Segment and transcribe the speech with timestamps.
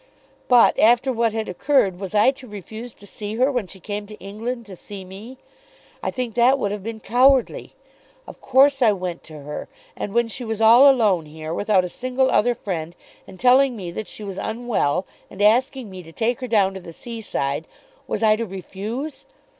[0.47, 4.07] But, after what had occurred, was I to refuse to see her when she came
[4.07, 5.37] to England to see me?
[6.01, 7.73] I think that would have been cowardly.
[8.25, 9.67] Of course I went to her.
[9.95, 12.95] And when she was all alone here, without a single other friend,
[13.27, 16.79] and telling me that she was unwell, and asking me to take her down to
[16.79, 17.67] the seaside,
[18.07, 19.25] was I to refuse?